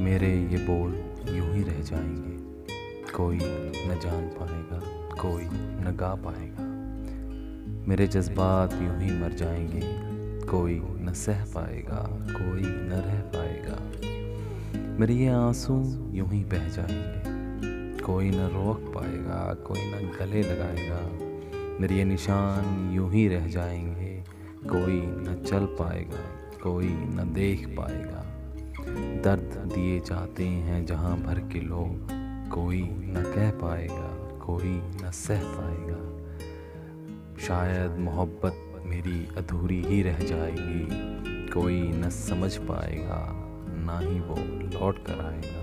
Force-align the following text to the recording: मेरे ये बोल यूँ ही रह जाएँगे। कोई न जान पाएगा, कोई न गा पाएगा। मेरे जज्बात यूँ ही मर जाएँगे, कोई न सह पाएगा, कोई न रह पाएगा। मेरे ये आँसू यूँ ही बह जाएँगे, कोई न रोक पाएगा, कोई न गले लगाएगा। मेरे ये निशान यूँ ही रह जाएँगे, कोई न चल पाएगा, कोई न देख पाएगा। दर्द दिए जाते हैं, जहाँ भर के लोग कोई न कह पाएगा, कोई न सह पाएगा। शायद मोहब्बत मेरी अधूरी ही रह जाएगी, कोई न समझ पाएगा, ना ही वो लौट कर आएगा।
मेरे 0.00 0.28
ये 0.28 0.58
बोल 0.58 0.94
यूँ 1.34 1.54
ही 1.54 1.62
रह 1.62 1.80
जाएँगे। 1.80 2.36
कोई 3.12 3.36
न 3.36 3.98
जान 4.02 4.28
पाएगा, 4.28 4.78
कोई 5.22 5.44
न 5.82 5.96
गा 6.00 6.14
पाएगा। 6.14 6.64
मेरे 7.88 8.06
जज्बात 8.06 8.72
यूँ 8.72 9.00
ही 9.00 9.20
मर 9.20 9.32
जाएँगे, 9.32 9.80
कोई 10.46 10.74
न 10.78 11.12
सह 11.12 11.44
पाएगा, 11.44 12.02
कोई 12.12 12.62
न 12.62 13.02
रह 13.06 13.20
पाएगा। 13.20 13.78
मेरे 14.98 15.14
ये 15.14 15.28
आँसू 15.28 15.74
यूँ 16.12 16.28
ही 16.28 16.44
बह 16.44 16.68
जाएँगे, 16.68 18.02
कोई 18.02 18.30
न 18.30 18.34
रोक 18.34 18.94
पाएगा, 18.94 19.54
कोई 19.54 19.80
न 19.80 20.12
गले 20.20 20.42
लगाएगा। 20.42 21.00
मेरे 21.80 21.94
ये 21.94 22.04
निशान 22.04 22.90
यूँ 22.94 23.12
ही 23.12 23.28
रह 23.28 23.48
जाएँगे, 23.48 24.24
कोई 24.66 25.02
न 25.06 25.42
चल 25.46 25.66
पाएगा, 25.66 26.24
कोई 26.62 26.88
न 26.88 27.32
देख 27.34 27.68
पाएगा। 27.68 28.35
दर्द 29.26 29.54
दिए 29.74 30.00
जाते 30.00 30.44
हैं, 30.44 30.84
जहाँ 30.86 31.16
भर 31.16 31.38
के 31.52 31.60
लोग 31.60 32.08
कोई 32.50 32.82
न 32.82 33.22
कह 33.36 33.50
पाएगा, 33.50 34.10
कोई 34.44 34.74
न 35.04 35.10
सह 35.10 35.40
पाएगा। 35.44 36.02
शायद 37.46 37.98
मोहब्बत 37.98 38.82
मेरी 38.84 39.28
अधूरी 39.36 39.82
ही 39.82 40.02
रह 40.02 40.18
जाएगी, 40.18 40.86
कोई 41.50 41.80
न 41.82 42.10
समझ 42.10 42.56
पाएगा, 42.56 43.20
ना 43.86 43.98
ही 43.98 44.20
वो 44.20 44.36
लौट 44.70 44.98
कर 44.98 45.24
आएगा। 45.24 45.55